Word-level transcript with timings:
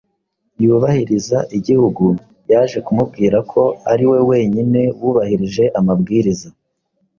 yubahiriza 0.61 1.37
igihugu, 1.57 2.05
yaje 2.51 2.77
kumubwira 2.85 3.37
ko 3.51 3.61
ari 3.91 4.05
we 4.11 4.19
wenyine 4.29 4.81
wubahirije 5.01 5.63
amabwiriza 5.79 6.47